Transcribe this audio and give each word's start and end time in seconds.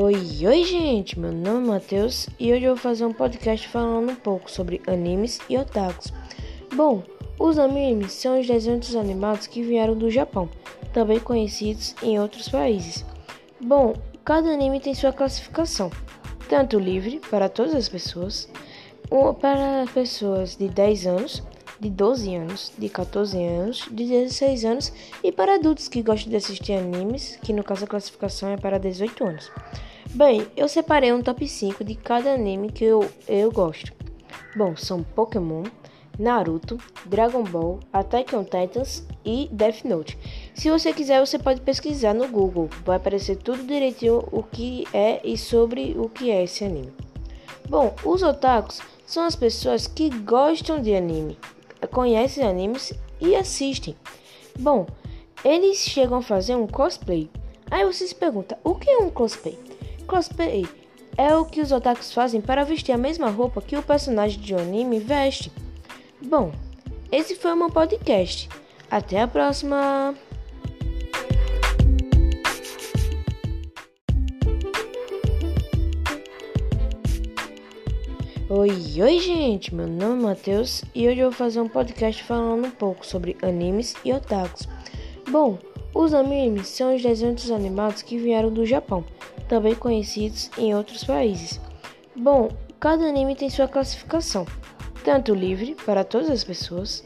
Oi, 0.00 0.46
oi 0.46 0.62
gente, 0.62 1.18
meu 1.18 1.32
nome 1.32 1.66
é 1.66 1.70
Matheus 1.70 2.28
e 2.38 2.52
hoje 2.52 2.62
eu 2.62 2.76
vou 2.76 2.80
fazer 2.80 3.04
um 3.04 3.12
podcast 3.12 3.66
falando 3.66 4.12
um 4.12 4.14
pouco 4.14 4.48
sobre 4.48 4.80
animes 4.86 5.40
e 5.48 5.58
otakus. 5.58 6.12
Bom, 6.72 7.02
os 7.36 7.58
animes 7.58 8.12
são 8.12 8.38
os 8.38 8.46
desenhos 8.46 8.94
animados 8.94 9.48
que 9.48 9.60
vieram 9.60 9.96
do 9.96 10.08
Japão, 10.08 10.48
também 10.92 11.18
conhecidos 11.18 11.96
em 12.00 12.16
outros 12.20 12.48
países. 12.48 13.04
Bom, 13.60 13.92
cada 14.24 14.48
anime 14.50 14.78
tem 14.78 14.94
sua 14.94 15.12
classificação, 15.12 15.90
tanto 16.48 16.78
livre 16.78 17.20
para 17.28 17.48
todas 17.48 17.74
as 17.74 17.88
pessoas, 17.88 18.48
para 19.40 19.84
pessoas 19.92 20.54
de 20.54 20.68
10 20.68 21.06
anos, 21.08 21.42
de 21.80 21.90
12 21.90 22.34
anos, 22.34 22.72
de 22.76 22.88
14 22.88 23.42
anos, 23.42 23.88
de 23.90 24.06
16 24.06 24.64
anos 24.64 24.92
e 25.22 25.30
para 25.30 25.54
adultos 25.54 25.88
que 25.88 26.02
gostam 26.02 26.30
de 26.30 26.36
assistir 26.36 26.72
animes, 26.72 27.38
que 27.42 27.52
no 27.52 27.62
caso 27.62 27.84
a 27.84 27.88
classificação 27.88 28.50
é 28.50 28.56
para 28.56 28.78
18 28.78 29.24
anos. 29.24 29.50
Bem, 30.14 30.46
eu 30.56 30.68
separei 30.68 31.12
um 31.12 31.22
top 31.22 31.46
5 31.46 31.84
de 31.84 31.94
cada 31.94 32.32
anime 32.32 32.72
que 32.72 32.84
eu, 32.84 33.08
eu 33.28 33.52
gosto. 33.52 33.92
Bom, 34.56 34.74
são 34.74 35.02
Pokémon, 35.02 35.64
Naruto, 36.18 36.78
Dragon 37.06 37.44
Ball, 37.44 37.78
Attack 37.92 38.34
on 38.34 38.42
Titans 38.42 39.06
e 39.24 39.48
Death 39.52 39.84
Note. 39.84 40.18
Se 40.54 40.70
você 40.70 40.92
quiser, 40.92 41.20
você 41.20 41.38
pode 41.38 41.60
pesquisar 41.60 42.14
no 42.14 42.26
Google, 42.26 42.68
vai 42.84 42.96
aparecer 42.96 43.36
tudo 43.36 43.62
direitinho 43.62 44.24
o 44.32 44.42
que 44.42 44.84
é 44.92 45.20
e 45.22 45.38
sobre 45.38 45.94
o 45.96 46.08
que 46.08 46.30
é 46.30 46.42
esse 46.42 46.64
anime. 46.64 46.92
Bom, 47.68 47.94
os 48.04 48.22
otakus 48.22 48.80
são 49.06 49.24
as 49.24 49.36
pessoas 49.36 49.86
que 49.86 50.08
gostam 50.08 50.80
de 50.80 50.94
anime, 50.94 51.38
conhecem 51.98 52.46
animes 52.46 52.92
e 53.20 53.34
assistem. 53.34 53.96
Bom, 54.56 54.86
eles 55.44 55.78
chegam 55.78 56.18
a 56.18 56.22
fazer 56.22 56.54
um 56.54 56.64
cosplay. 56.64 57.28
Aí 57.68 57.84
você 57.84 58.06
se 58.06 58.14
pergunta, 58.14 58.56
o 58.62 58.76
que 58.76 58.88
é 58.88 58.98
um 58.98 59.10
cosplay? 59.10 59.58
Cosplay 60.06 60.64
é 61.16 61.34
o 61.34 61.44
que 61.44 61.60
os 61.60 61.72
otakus 61.72 62.14
fazem 62.14 62.40
para 62.40 62.64
vestir 62.64 62.92
a 62.92 62.96
mesma 62.96 63.30
roupa 63.30 63.60
que 63.60 63.76
o 63.76 63.82
personagem 63.82 64.40
de 64.40 64.54
um 64.54 64.58
anime 64.58 65.00
veste. 65.00 65.50
Bom, 66.22 66.52
esse 67.10 67.34
foi 67.34 67.52
o 67.52 67.56
meu 67.56 67.68
podcast. 67.68 68.48
Até 68.88 69.20
a 69.20 69.26
próxima! 69.26 70.14
Oi, 78.50 79.02
oi 79.02 79.20
gente, 79.20 79.74
meu 79.74 79.86
nome 79.86 80.22
é 80.22 80.26
Matheus 80.28 80.82
e 80.94 81.06
hoje 81.06 81.20
eu 81.20 81.28
vou 81.28 81.36
fazer 81.36 81.60
um 81.60 81.68
podcast 81.68 82.24
falando 82.24 82.66
um 82.66 82.70
pouco 82.70 83.06
sobre 83.06 83.36
animes 83.42 83.94
e 84.02 84.10
otakus. 84.10 84.66
Bom, 85.30 85.58
os 85.92 86.14
animes 86.14 86.68
são 86.68 86.96
os 86.96 87.02
desenhos 87.02 87.50
animados 87.50 88.00
que 88.00 88.16
vieram 88.16 88.50
do 88.50 88.64
Japão, 88.64 89.04
também 89.50 89.74
conhecidos 89.74 90.50
em 90.56 90.74
outros 90.74 91.04
países. 91.04 91.60
Bom, 92.16 92.48
cada 92.80 93.04
anime 93.04 93.36
tem 93.36 93.50
sua 93.50 93.68
classificação, 93.68 94.46
tanto 95.04 95.34
livre 95.34 95.76
para 95.84 96.02
todas 96.02 96.30
as 96.30 96.42
pessoas, 96.42 97.04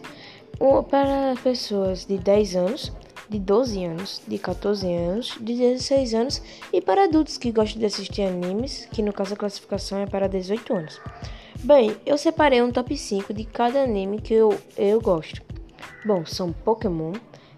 para 0.89 1.35
pessoas 1.43 2.07
de 2.07 2.19
10 2.19 2.55
anos, 2.55 2.93
de 3.33 3.39
12 3.39 3.83
anos, 3.83 4.23
de 4.29 4.37
14 4.37 4.87
anos, 4.93 5.39
de 5.41 5.55
16 5.57 6.15
anos 6.15 6.43
e 6.71 6.83
para 6.83 7.05
adultos 7.05 7.39
que 7.39 7.51
gostam 7.51 7.81
de 7.81 7.87
assistir 7.87 8.23
animes, 8.23 8.87
que 8.93 9.03
no 9.03 9.13
caso 9.13 9.33
a 9.33 9.37
classificação 9.37 9.99
é 9.99 10.07
para 10.07 10.29
18 10.29 10.75
anos. 10.75 11.01
Bem, 11.61 11.97
eu 12.05 12.19
separei 12.19 12.61
um 12.61 12.71
top 12.71 12.95
5 12.95 13.33
de 13.33 13.45
cada 13.45 13.83
anime 13.83 14.21
que 14.21 14.35
eu, 14.35 14.59
eu 14.77 15.01
gosto. 15.01 15.41
Bom, 16.05 16.27
são 16.27 16.53
Pokémon, 16.53 17.13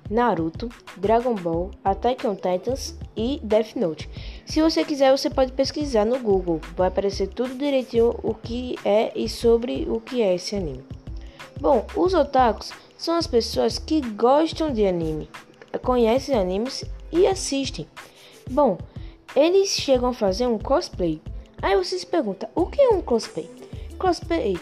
Naruto, 0.08 0.68
Dragon 0.96 1.34
Ball, 1.34 1.70
Attack 1.82 2.24
on 2.24 2.36
Titans 2.36 2.94
e 3.16 3.40
Death 3.42 3.74
Note. 3.74 4.08
Se 4.46 4.62
você 4.62 4.84
quiser, 4.84 5.10
você 5.10 5.28
pode 5.28 5.52
pesquisar 5.52 6.04
no 6.04 6.20
Google, 6.20 6.60
vai 6.76 6.88
aparecer 6.88 7.26
tudo 7.26 7.54
direitinho 7.56 8.14
o 8.22 8.32
que 8.32 8.76
é 8.84 9.10
e 9.16 9.28
sobre 9.28 9.86
o 9.88 10.00
que 10.00 10.22
é 10.22 10.34
esse 10.34 10.54
anime. 10.54 10.84
Bom, 11.60 11.84
os 11.96 12.14
otakus 12.14 12.72
são 12.96 13.16
as 13.16 13.26
pessoas 13.26 13.78
que 13.78 14.00
gostam 14.00 14.72
de 14.72 14.86
anime, 14.86 15.28
conhecem 15.84 16.34
animes 16.34 16.84
e 17.12 17.26
assistem. 17.26 17.86
Bom, 18.50 18.78
eles 19.36 19.68
chegam 19.68 20.08
a 20.08 20.14
fazer 20.14 20.46
um 20.46 20.58
cosplay. 20.58 21.20
Aí 21.62 21.76
você 21.76 21.98
se 21.98 22.06
pergunta, 22.06 22.50
o 22.54 22.66
que 22.66 22.80
é 22.80 22.88
um 22.88 23.00
cosplay? 23.00 23.48
Cosplay 23.98 24.58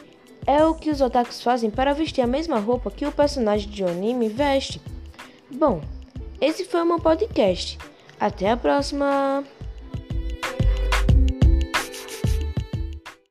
é 0.46 0.64
o 0.64 0.74
que 0.74 0.90
os 0.90 1.00
otakus 1.00 1.42
fazem 1.42 1.70
para 1.70 1.94
vestir 1.94 2.20
a 2.20 2.26
mesma 2.26 2.58
roupa 2.58 2.90
que 2.90 3.06
o 3.06 3.12
personagem 3.12 3.70
de 3.70 3.82
um 3.84 3.88
anime 3.88 4.28
veste. 4.28 4.80
Bom, 5.50 5.80
esse 6.40 6.64
foi 6.64 6.82
o 6.82 6.86
meu 6.86 6.98
podcast. 6.98 7.78
Até 8.18 8.50
a 8.50 8.56
próxima! 8.56 9.44